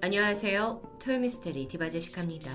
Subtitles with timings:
[0.00, 0.98] 안녕하세요.
[1.02, 2.52] 토요미스테리 디바제시카입니다.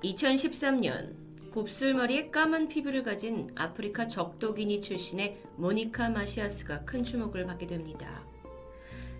[0.00, 8.24] 2013년 곱슬머리에 까만 피부를 가진 아프리카 적도기니 출신의 모니카 마시아스가 큰 주목을 받게 됩니다.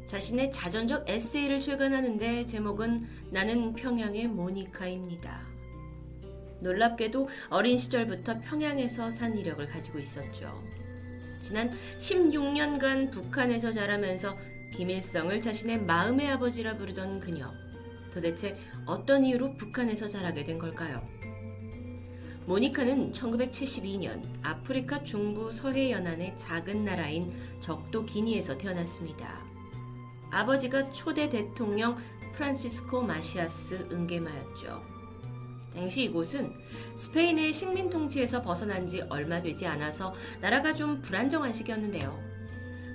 [0.07, 5.43] 자신의 자전적 에세이를 출간하는데 제목은 나는 평양의 모니카입니다.
[6.61, 10.63] 놀랍게도 어린 시절부터 평양에서 산 이력을 가지고 있었죠.
[11.41, 14.39] 지난 16년간 북한에서 자라면서
[14.73, 17.53] 김일성을 자신의 마음의 아버지라 부르던 그녀.
[18.13, 21.07] 도대체 어떤 이유로 북한에서 자라게 된 걸까요?
[22.47, 29.45] 모니카는 1972년 아프리카 중부 서해 연안의 작은 나라인 적도 기니에서 태어났습니다.
[30.31, 31.97] 아버지가 초대 대통령
[32.35, 34.83] 프란시스코 마시아스 은게마였죠.
[35.75, 36.55] 당시 이곳은
[36.95, 42.32] 스페인의 식민 통치에서 벗어난 지 얼마 되지 않아서 나라가 좀 불안정한 시기였는데요.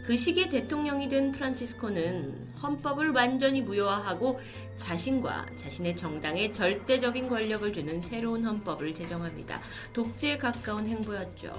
[0.07, 4.39] 그 시기에 대통령이 된 프란시스코는 헌법을 완전히 무효화하고
[4.77, 9.59] 자신과 자신의 정당에 절대적인 권력을 주는 새로운 헌법을 제정합니다.
[9.91, 11.53] 독재에 가까운 행보였죠.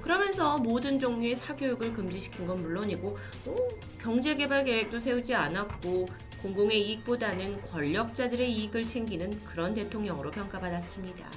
[0.00, 3.56] 그러면서 모든 종류의 사교육을 금지시킨 건 물론이고 어,
[4.00, 6.08] 경제개발 계획도 세우지 않았고
[6.40, 11.28] 공공의 이익보다는 권력자들의 이익을 챙기는 그런 대통령으로 평가받았습니다.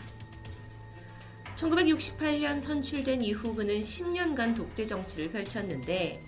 [1.60, 6.22] 1968년 선출된 이후 그는 10년간 독재 정치를 펼쳤는데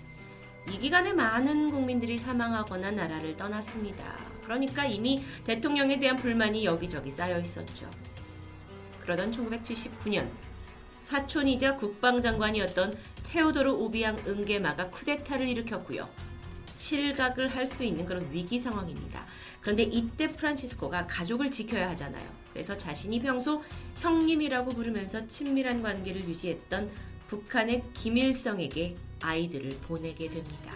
[0.70, 4.18] 이 기간에 많은 국민들이 사망하거나 나라를 떠났습니다.
[4.44, 7.90] 그러니까 이미 대통령에 대한 불만이 여기저기 쌓여 있었죠.
[9.00, 10.30] 그러던 1979년
[11.00, 16.10] 사촌이자 국방장관이었던 테오도르 오비앙 은게마가 쿠데타를 일으켰고요.
[16.82, 19.26] 실각을 할 수 있는 그런 위기 상황입니다.
[19.62, 22.28] 그런데 이때 프란시스코가 가족을 지켜야 하잖아요.
[22.52, 23.64] 그래서 자신이 평소
[24.00, 26.90] 형님이라고 부르면서 친밀한 관계를 유지했던
[27.28, 30.74] 북한의 김일성에게 아이들을 보내게 됩니다.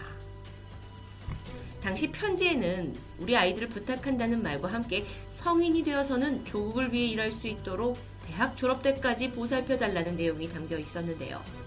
[1.82, 8.56] 당시 편지에는 우리 아이들을 부탁한다는 말과 함께 성인이 되어서는 조국을 위해 일할 수 있도록 대학
[8.56, 11.65] 졸업 때까지 보살펴 달라는 내용이 담겨 있었는데요.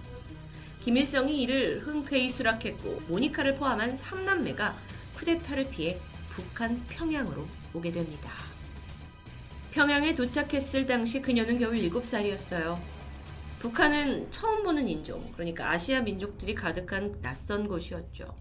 [0.89, 4.73] 김일성이 이를 흔쾌히 수락했고 모니카를 포함한 3남매가
[5.17, 6.00] 쿠데타를 피해
[6.31, 7.45] 북한 평양으로
[7.75, 8.31] 오게 됩니다.
[9.69, 12.79] 평양에 도착했을 당시 그녀는 겨우 7살이었어요.
[13.59, 18.35] 북한은 처음 보는 인종, 그러니까 아시아 민족들이 가득한 낯선 곳이었죠.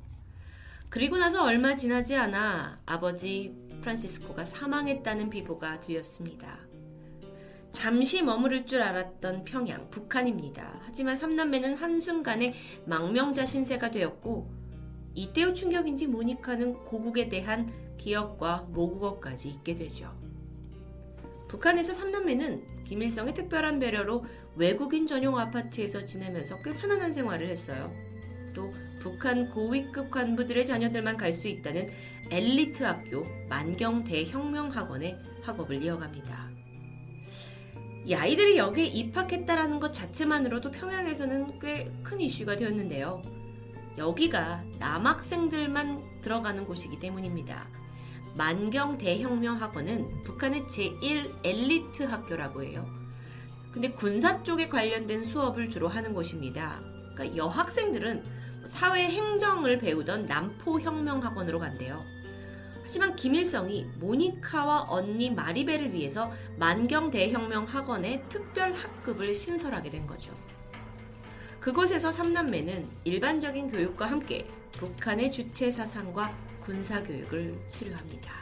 [0.88, 6.56] 그리고 나서 얼마 지나지 않아 아버지 프란시스코가 사망했다는 비보가 들렸습니다.
[7.72, 10.80] 잠시 머무를 줄 알았던 평양, 북한입니다.
[10.82, 12.54] 하지만 삼남매는 한순간에
[12.86, 14.50] 망명자 신세가 되었고,
[15.14, 20.12] 이때의 충격인지 모니카는 고국에 대한 기억과 모국어까지 잊게 되죠.
[21.48, 24.24] 북한에서 삼남매는 김일성의 특별한 배려로
[24.56, 27.92] 외국인 전용 아파트에서 지내면서 꽤 편안한 생활을 했어요.
[28.54, 31.90] 또 북한 고위급 관부들의 자녀들만 갈 수 있다는
[32.30, 36.47] 엘리트 학교 만경 대혁명학원에 학업을 이어갑니다.
[38.08, 43.20] 이 아이들이 여기에 입학했다라는 것 자체만으로도 평양에서는 꽤 큰 이슈가 되었는데요.
[43.98, 47.66] 여기가 남학생들만 들어가는 곳이기 때문입니다.
[48.34, 52.86] 만경 대혁명 학원은 북한의 제1 엘리트 학교라고 해요.
[53.72, 56.80] 근데 군사 쪽에 관련된 수업을 주로 하는 곳입니다.
[57.14, 58.24] 그러니까 여학생들은
[58.64, 62.02] 사회 행정을 배우던 남포 혁명 학원으로 간대요.
[62.88, 70.32] 하지만 김일성이 모니카와 언니 마리벨을 위해서 만경 대혁명 학원에 특별 학급을 신설하게 된 거죠.
[71.60, 78.32] 그곳에서 삼남매는 일반적인 교육과 함께 북한의 주체 사상과 군사 교육을 수료합니다.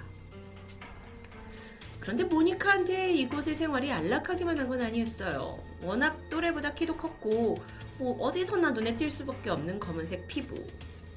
[1.99, 5.59] 그런데 모니카한테 이곳의 생활이 안락하기만 한 건 아니었어요.
[5.83, 7.59] 워낙 또래보다 키도 컸고
[7.99, 10.55] 뭐 어디서나 눈에 띌 수밖에 없는 검은색 피부,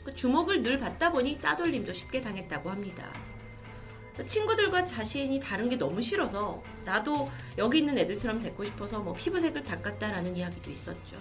[0.10, 3.14] 그 주목을 늘 받다 보니 따돌림도 쉽게 당했다고 합니다.
[4.26, 10.36] 친구들과 자신이 다른 게 너무 싫어서 나도 여기 있는 애들처럼 됐고 싶어서 뭐 피부색을 닦았다라는
[10.36, 11.18] 이야기도 있었죠.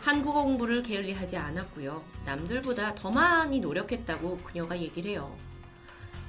[0.00, 2.02] 한국어 공부를 게을리 하지 않았고요.
[2.24, 5.36] 남들보다 더 많이 노력했다고 그녀가 얘기를 해요.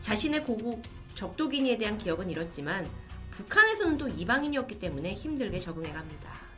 [0.02, 0.82] 자신의 고국
[1.14, 2.90] 적도기니에 대한 기억은 잃었지만
[3.30, 6.49] 북한에서는 또 이방인이었기 때문에 힘들게 적응해 갑니다.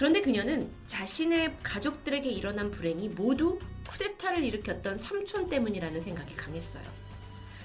[0.00, 6.82] 그런데 그녀는 자신의 가족들에게 일어난 불행이 모두 쿠데타를 일으켰던 삼촌 때문이라는 생각이 강했어요.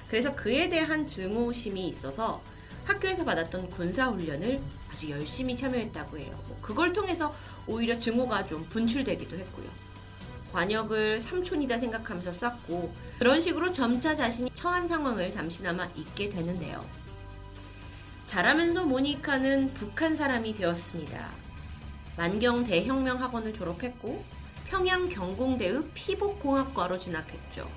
[0.09, 2.43] 그래서 그에 대한 증오심이 있어서
[2.83, 4.59] 학교에서 받았던 군사훈련을
[4.91, 6.37] 아주 열심히 참여했다고 해요.
[6.49, 7.33] 뭐 그걸 통해서
[7.67, 9.69] 오히려 증오가 좀 분출되기도 했고요.
[10.51, 16.85] 관역을 삼촌이다 생각하면서 쐈고 그런 식으로 점차 자신이 처한 상황을 잠시나마 잊게 되는데요.
[18.25, 21.44] 자라면서 모니카는 북한 사람이 되었습니다.
[22.17, 24.23] 만경 대혁명 학원을 졸업했고
[24.67, 27.69] 평양 경공대의 피복공학과로 진학했죠.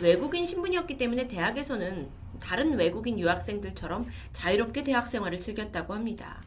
[0.00, 2.08] 외국인 신분이었기 때문에 대학에서는
[2.40, 6.42] 다른 외국인 유학생들처럼 자유롭게 대학 생활을 즐겼다고 합니다.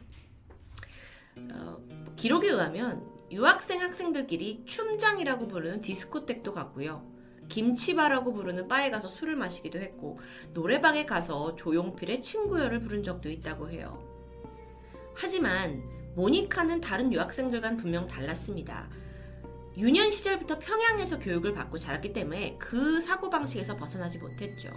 [1.52, 1.78] 어,
[2.16, 7.06] 기록에 의하면 유학생 학생들끼리 춤장이라고 부르는 디스코텍도 갔고요.
[7.48, 10.18] 김치바라고 부르는 바에 가서 술을 마시기도 했고
[10.52, 14.02] 노래방에 가서 조용필의 친구여를 부른 적도 있다고 해요.
[15.14, 15.82] 하지만
[16.18, 18.88] 모니카는 다른 유학생들과는 분명 달랐습니다.
[19.76, 24.68] 유년 시절부터 평양에서 교육을 받고 자랐기 때문에 그 사고방식에서 벗어나지 못했죠.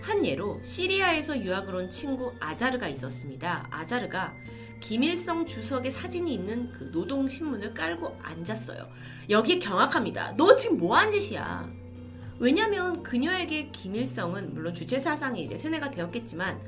[0.00, 3.66] 한 예로 시리아에서 유학을 온 친구 아자르가 있었습니다.
[3.72, 4.32] 아자르가
[4.78, 8.88] 김일성 주석의 사진이 있는 그 노동신문을 깔고 앉았어요.
[9.28, 10.36] 여기 경악합니다.
[10.36, 11.68] 너 지금 뭐 한 짓이야?
[12.38, 16.60] 왜냐면 그녀에게 김일성은 물론 주체 사상이 이제 세뇌가 되었겠지만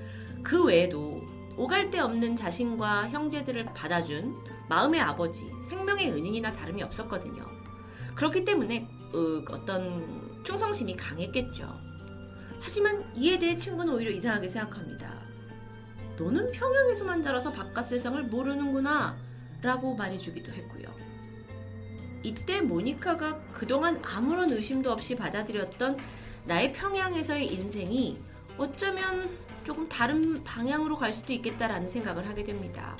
[0.42, 1.22] 그 외에도
[1.56, 4.36] 오갈 데 없는 자신과 형제들을 받아준
[4.68, 7.44] 마음의 아버지, 생명의 은인이나 다름이 없었거든요.
[8.14, 11.68] 그렇기 때문에 어, 어떤 충성심이 강했겠죠.
[12.60, 15.22] 하지만 이에 대해 친구는 오히려 이상하게 생각합니다.
[16.16, 19.16] 너는 평양에서만 자라서 바깥 세상을 모르는구나
[19.60, 20.86] 라고 말해주기도 했고요.
[22.22, 25.98] 이때 모니카가 그동안 아무런 의심도 없이 받아들였던
[26.46, 28.18] 나의 평양에서의 인생이
[28.56, 29.30] 어쩌면
[29.64, 32.96] 조금 다른 방향으로 갈 수도 있겠다라는 생각을 하게 됩니다.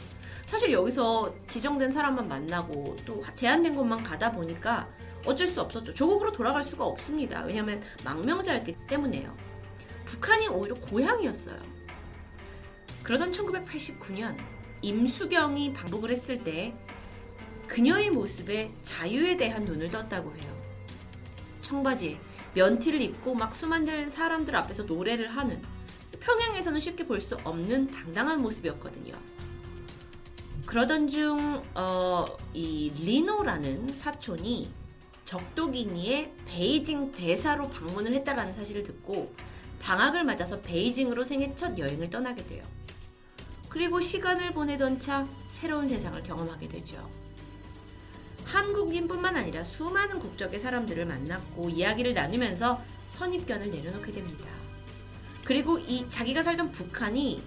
[0.47, 4.89] 사실 여기서 지정된 사람만 만나고 또 제한된 곳만 가다 보니까
[5.25, 5.95] 어쩔 수 없었죠.
[5.95, 7.43] 조국으로 돌아갈 수가 없습니다.
[7.43, 9.35] 왜냐하면 망명자였기 때문에요.
[10.05, 11.57] 북한이 오히려 고향이었어요.
[13.03, 14.37] 그러던 1989년
[14.83, 16.75] 임수경이 방북을 했을 때
[17.67, 20.55] 그녀의 모습에 자유에 대한 눈을 떴다고 해요.
[21.63, 22.19] 청바지에
[22.55, 25.63] 면티를 입고 막 수많은 사람들 앞에서 노래를 하는
[26.25, 29.15] 평양에서는 쉽게 볼 수 없는 당당한 모습이었거든요.
[30.67, 32.25] 그러던 중, 어,
[32.55, 34.71] 이 리노라는 사촌이
[35.27, 39.35] 적도기니의 베이징 대사로 방문을 했다라는 사실을 듣고
[39.81, 42.65] 방학을 맞아서 베이징으로 생애 첫 여행을 떠나게 돼요.
[43.69, 47.11] 그리고 시간을 보내던 차 새로운 세상을 경험하게 되죠.
[48.45, 52.81] 한국인뿐만 아니라 수많은 국적의 사람들을 만났고 이야기를 나누면서
[53.11, 54.64] 선입견을 내려놓게 됩니다.
[55.45, 57.43] 그리고 이 자기가 살던 북한이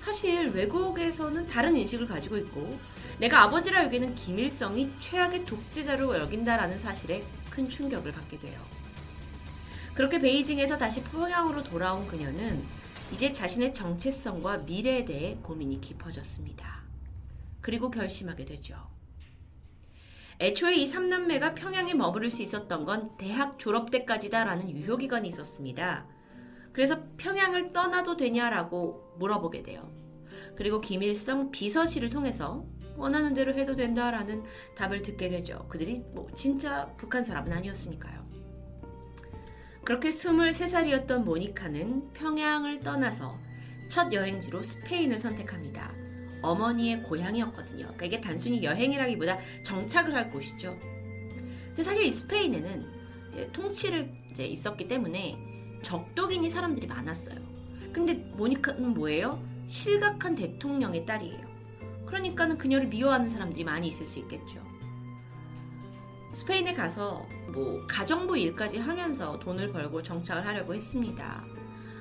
[0.00, 2.78] 사실 외국에서는 다른 인식을 가지고 있고
[3.18, 8.60] 내가 아버지라 여기는 김일성이 최악의 독재자로 여긴다라는 사실에 큰 충격을 받게 돼요.
[9.94, 12.64] 그렇게 베이징에서 다시 평양으로 돌아온 그녀는
[13.12, 16.82] 이제 자신의 정체성과 미래에 대해 고민이 깊어졌습니다.
[17.60, 18.74] 그리고 결심하게 되죠.
[20.40, 26.06] 애초에 이 3남매가 평양에 머무를 수 있었던 건 대학 졸업 때까지다라는 유효기간이 있었습니다.
[26.72, 29.90] 그래서 평양을 떠나도 되냐라고 물어보게 돼요.
[30.56, 32.64] 그리고 김일성 비서실을 통해서
[32.96, 34.42] 원하는 대로 해도 된다라는
[34.76, 35.66] 답을 듣게 되죠.
[35.68, 38.22] 그들이 뭐 진짜 북한 사람은 아니었으니까요.
[39.84, 43.38] 그렇게 23살이었던 모니카는 평양을 떠나서
[43.90, 45.92] 첫 여행지로 스페인을 선택합니다.
[46.42, 47.84] 어머니의 고향이었거든요.
[47.84, 50.76] 그러니까 이게 단순히 여행이라기보다 정착을 할 곳이죠.
[51.68, 52.86] 근데 사실 이 스페인에는
[53.28, 55.51] 이제 통치를 이제 있었기 때문에
[55.82, 57.36] 적독인이 사람들이 많았어요.
[57.92, 59.42] 근데 모니카는 뭐예요?
[59.66, 61.52] 실각한 대통령의 딸이에요.
[62.06, 64.60] 그러니까는 그녀를 미워하는 사람들이 많이 있을 수 있겠죠.
[66.34, 71.44] 스페인에 가서 뭐 가정부 일까지 하면서 돈을 벌고 정착을 하려고 했습니다.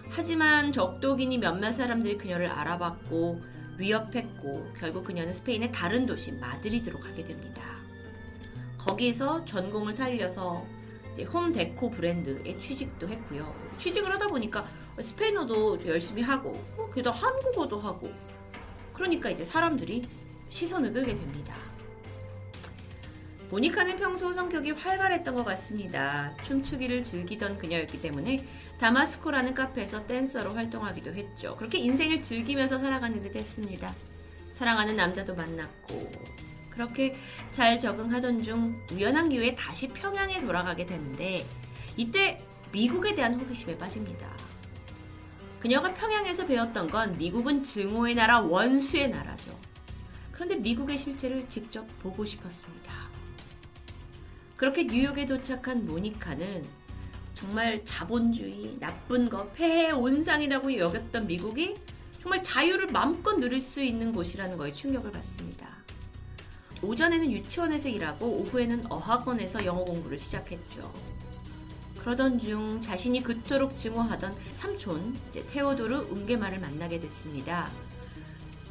[0.09, 3.41] 하지만 적독인이 몇몇 사람들이 그녀를 알아봤고
[3.77, 7.61] 위협했고 결국 그녀는 스페인의 다른 도시 마드리드로 가게 됩니다.
[8.77, 10.65] 거기에서 전공을 살려서
[11.13, 13.53] 이제 홈 데코 브랜드에 취직도 했고요.
[13.77, 14.65] 취직을 하다 보니까
[14.99, 18.11] 스페인어도 열심히 하고 어, 게다가 한국어도 하고
[18.93, 20.01] 그러니까 이제 사람들이
[20.49, 21.55] 시선을 끌게 됩니다.
[23.49, 26.33] 모니카는 평소 성격이 활발했던 것 같습니다.
[26.41, 28.45] 춤추기를 즐기던 그녀였기 때문에
[28.79, 31.55] 다마스코라는 카페에서 댄서로 활동하기도 했죠.
[31.57, 33.93] 그렇게 인생을 즐기면서 살아가는 듯 했습니다.
[34.53, 36.11] 사랑하는 남자도 만났고
[36.71, 37.15] 그렇게
[37.51, 41.45] 잘 적응하던 중 우연한 기회에 다시 평양에 돌아가게 되는데
[41.97, 44.29] 이때 미국에 대한 호기심에 빠집니다.
[45.59, 49.59] 그녀가 평양에서 배웠던 건 미국은 증오의 나라, 원수의 나라죠.
[50.31, 53.11] 그런데 미국의 실체를 직접 보고 싶었습니다.
[54.57, 56.65] 그렇게 뉴욕에 도착한 모니카는
[57.33, 61.75] 정말 자본주의, 나쁜 것, 폐해 온상이라고 여겼던 미국이
[62.21, 65.80] 정말 자유를 마음껏 누릴 수 있는 곳이라는 거에 충격을 받습니다.
[66.83, 70.91] 오전에는 유치원에서 일하고 오후에는 어학원에서 영어 공부를 시작했죠.
[71.99, 77.69] 그러던 중 자신이 그토록 증오하던 삼촌 테오도르 웅게마를 만나게 됐습니다.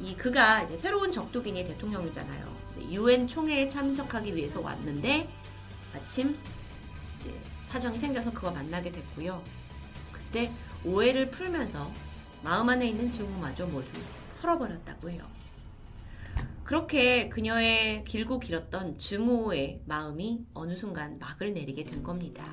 [0.01, 2.55] 이 그가 이제 새로운 적도기니 대통령이잖아요.
[2.89, 5.29] 유엔 총회에 참석하기 위해서 왔는데
[5.93, 6.37] 마침
[7.19, 7.33] 이제
[7.69, 9.41] 사정이 생겨서 그와 만나게 됐고요.
[10.11, 10.51] 그때
[10.83, 11.89] 오해를 풀면서
[12.43, 13.87] 마음 안에 있는 증오마저 모두
[14.41, 15.23] 털어버렸다고 해요.
[16.71, 22.45] 그렇게 그녀의 길고 길었던 증오의 마음이 어느 순간 막을 내리게 된 겁니다.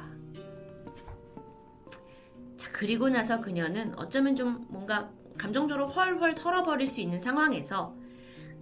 [2.57, 5.09] 자, 그리고 나서 그녀는 어쩌면 좀 뭔가
[5.39, 7.95] 감정적으로 헐헐 털어버릴 수 있는 상황에서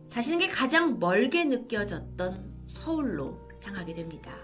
[0.09, 4.37] 자신에게 가장 멀게 느껴졌던 서울로 향하게 됩니다.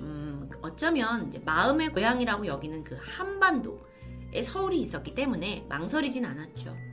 [0.00, 6.89] 음, 어쩌면 마음의 고향이라고 여기는 그 한반도에 서울이 있었기 때문에 망설이진 않았죠.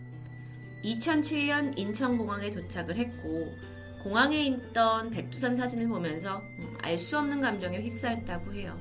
[0.83, 3.55] 2007년 인천공항에 도착을 했고
[4.03, 8.77] 공항에 있던 백두산 사진을 보면서 음, 알수 없는 감정에 휩싸였다고 해요.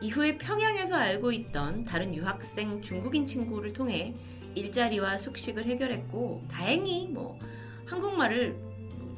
[0.00, 4.14] 이후에 평양에서 알고 있던 다른 유학생 중국인 친구를 통해
[4.54, 7.38] 일자리와 숙식을 해결했고 다행히 뭐
[7.86, 8.56] 한국말을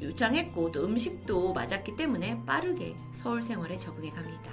[0.01, 4.53] 유창했고 또 음식도 맞았기 때문에 빠르게 서울 생활에 적응해 갑니다.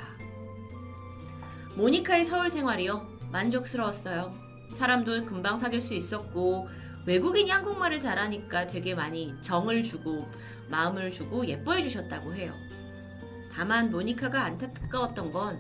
[1.75, 4.45] 모니카의 서울 생활이요 만족스러웠어요.
[4.75, 6.67] 사람도 금방 사귈 수 있었고
[7.05, 10.27] 외국인이 한국말을 잘하니까 되게 많이 정을 주고
[10.70, 12.53] 마음을 주고 예뻐해 주셨다고 해요.
[13.53, 15.60] 다만 모니카가 안타까웠던 건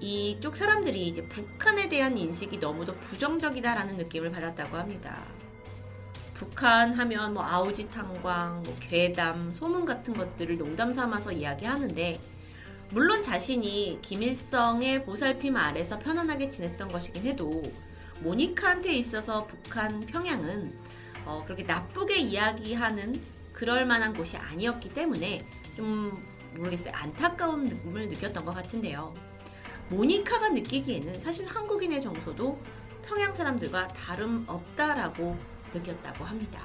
[0.00, 5.22] 이쪽 사람들이 이제 북한에 대한 인식이 너무도 부정적이다라는 느낌을 받았다고 합니다.
[6.34, 12.18] 북한 하면 뭐 아우지 탄광, 뭐 괴담, 소문 같은 것들을 농담 삼아서 이야기하는데
[12.92, 17.62] 물론 자신이 김일성의 보살핌 아래서 편안하게 지냈던 것이긴 해도
[18.20, 20.78] 모니카한테 있어서 북한 평양은
[21.24, 23.14] 어, 그렇게 나쁘게 이야기하는
[23.52, 25.46] 그럴 만한 곳이 아니었기 때문에
[25.76, 26.22] 좀
[26.54, 29.14] 모르겠어요 안타까운 느낌을 느꼈던 것 같은데요.
[29.88, 32.60] 모니카가 느끼기에는 사실 한국인의 정서도
[33.04, 35.36] 평양 사람들과 다름없다라고
[35.74, 36.62] 느꼈다고 합니다.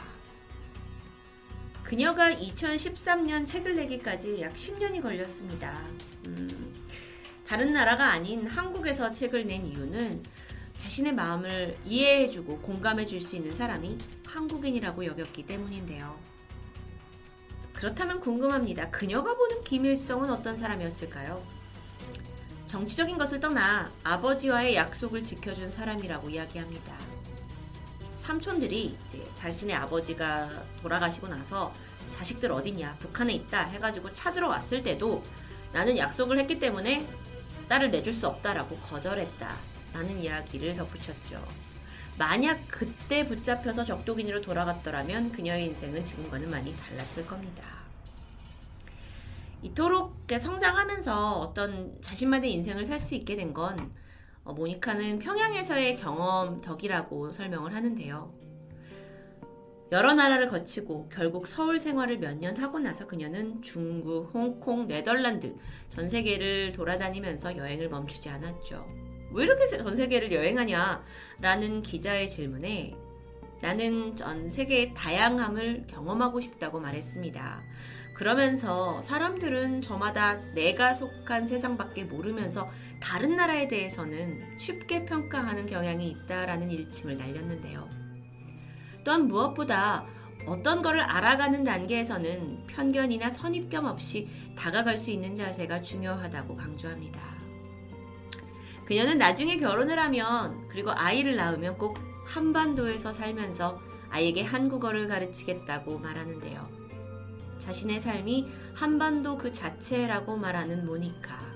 [1.83, 5.81] 그녀가 2013년 책을 내기까지 약 10년이 걸렸습니다.
[6.25, 6.73] 음,
[7.47, 10.23] 다른 나라가 아닌 한국에서 책을 낸 이유는
[10.77, 16.17] 자신의 마음을 이해해주고 공감해줄 수 있는 사람이 한국인이라고 여겼기 때문인데요.
[17.73, 18.89] 그렇다면 궁금합니다.
[18.89, 21.43] 그녀가 보는 김일성은 어떤 사람이었을까요?
[22.67, 26.97] 정치적인 것을 떠나 아버지와의 약속을 지켜준 사람이라고 이야기합니다.
[28.17, 30.49] 삼촌들이 이제 자신의 아버지가
[30.81, 31.73] 돌아가시고 나서
[32.09, 35.21] 자식들 어디냐 북한에 있다 해가지고 찾으러 왔을 때도
[35.73, 37.07] 나는 약속을 했기 때문에
[37.67, 39.55] 딸을 내줄 수 없다라고 거절했다
[39.95, 41.41] 라는 이야기를 덧붙였죠.
[42.17, 47.63] 만약 그때 붙잡혀서 적도기니로 돌아갔더라면 그녀의 인생은 지금과는 많이 달랐을 겁니다.
[49.61, 53.89] 이토록 성장하면서 어떤 자신만의 인생을 살 수 있게 된건
[54.43, 58.33] 어, 모니카는 평양에서의 경험 덕이라고 설명을 하는데요.
[59.93, 65.55] 여러 나라를 거치고 결국 서울 생활을 몇 년 하고 나서 그녀는 중국, 홍콩, 네덜란드
[65.89, 69.04] 전 세계를 돌아다니면서 여행을 멈추지 않았죠.
[69.35, 71.03] 왜 이렇게 전 세계를 여행하냐?
[71.41, 72.95] 라는 기자의 질문에
[73.61, 77.61] 나는 전 세계의 다양함을 경험하고 싶다고 말했습니다.
[78.13, 82.69] 그러면서 사람들은 저마다 내가 속한 세상밖에 모르면서
[83.01, 87.89] 다른 나라에 대해서는 쉽게 평가하는 경향이 있다라는 일침을 날렸는데요.
[89.03, 90.05] 또한 무엇보다
[90.47, 97.44] 어떤 것을 알아가는 단계에서는 편견이나 선입견 없이 다가갈 수 있는 자세가 중요하다고 강조합니다.
[98.85, 106.69] 그녀는 나중에 결혼을 하면 그리고 아이를 낳으면 꼭 한반도에서 살면서 아이에게 한국어를 가르치겠다고 말하는데요.
[107.59, 111.55] 자신의 삶이 한반도 그 자체라고 말하는 모니카.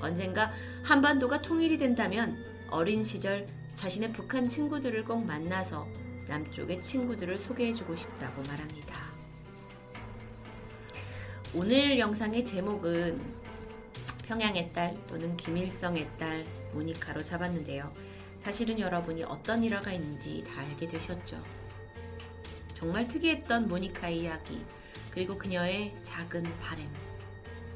[0.00, 0.50] 언젠가
[0.82, 5.86] 한반도가 통일이 된다면 어린 시절 자신의 북한 친구들을 꼭 만나서
[6.28, 9.10] 남쪽의 친구들을 소개해주고 싶다고 말합니다.
[11.54, 13.39] 오늘 영상의 제목은
[14.30, 17.92] 평양의 딸 또는 김일성의 딸 모니카로 잡았는데요.
[18.38, 21.42] 사실은 여러분이 어떤 일화가 있는지 다 알게 되셨죠.
[22.74, 24.64] 정말 특이했던 모니카의 이야기
[25.10, 26.88] 그리고 그녀의 작은 바램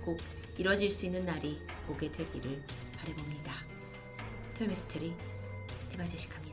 [0.05, 0.17] 꼭
[0.57, 2.63] 이뤄질 수 있는 날이 오게 되기를
[2.99, 3.53] 바래봅니다.
[4.57, 5.13] 토요미스테리
[5.91, 6.44] 대바제시카